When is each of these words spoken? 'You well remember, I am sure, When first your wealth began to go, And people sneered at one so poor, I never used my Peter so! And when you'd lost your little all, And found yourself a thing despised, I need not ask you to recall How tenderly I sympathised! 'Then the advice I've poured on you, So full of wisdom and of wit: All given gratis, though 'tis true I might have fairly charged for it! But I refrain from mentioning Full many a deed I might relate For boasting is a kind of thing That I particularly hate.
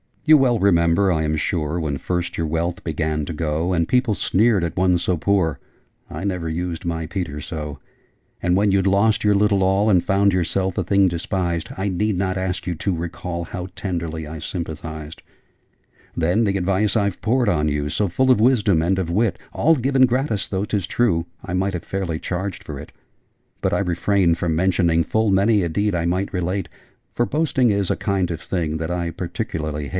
'You 0.25 0.35
well 0.37 0.59
remember, 0.59 1.11
I 1.11 1.23
am 1.23 1.35
sure, 1.35 1.79
When 1.79 1.97
first 1.97 2.37
your 2.37 2.47
wealth 2.47 2.83
began 2.83 3.25
to 3.25 3.33
go, 3.33 3.73
And 3.73 3.87
people 3.87 4.13
sneered 4.13 4.63
at 4.63 4.77
one 4.77 4.97
so 4.97 5.17
poor, 5.17 5.59
I 6.09 6.23
never 6.23 6.47
used 6.47 6.85
my 6.85 7.05
Peter 7.05 7.41
so! 7.41 7.79
And 8.41 8.55
when 8.55 8.71
you'd 8.71 8.87
lost 8.87 9.23
your 9.23 9.35
little 9.35 9.61
all, 9.63 9.89
And 9.89 10.03
found 10.03 10.31
yourself 10.33 10.77
a 10.77 10.83
thing 10.83 11.07
despised, 11.07 11.69
I 11.75 11.89
need 11.89 12.17
not 12.17 12.37
ask 12.37 12.65
you 12.65 12.75
to 12.75 12.95
recall 12.95 13.45
How 13.45 13.67
tenderly 13.75 14.25
I 14.25 14.39
sympathised! 14.39 15.21
'Then 16.15 16.45
the 16.45 16.57
advice 16.57 16.95
I've 16.95 17.21
poured 17.21 17.49
on 17.49 17.67
you, 17.67 17.89
So 17.89 18.07
full 18.07 18.31
of 18.31 18.39
wisdom 18.39 18.81
and 18.81 18.97
of 18.99 19.09
wit: 19.09 19.37
All 19.53 19.75
given 19.75 20.05
gratis, 20.05 20.47
though 20.47 20.65
'tis 20.65 20.87
true 20.87 21.25
I 21.43 21.53
might 21.53 21.73
have 21.73 21.83
fairly 21.83 22.19
charged 22.19 22.63
for 22.63 22.79
it! 22.79 22.91
But 23.59 23.73
I 23.73 23.79
refrain 23.79 24.35
from 24.35 24.55
mentioning 24.55 25.03
Full 25.03 25.29
many 25.29 25.61
a 25.63 25.69
deed 25.69 25.93
I 25.93 26.05
might 26.05 26.31
relate 26.33 26.69
For 27.13 27.25
boasting 27.25 27.69
is 27.69 27.91
a 27.91 27.95
kind 27.95 28.31
of 28.31 28.39
thing 28.41 28.77
That 28.77 28.91
I 28.91 29.11
particularly 29.11 29.83
hate. 29.89 29.89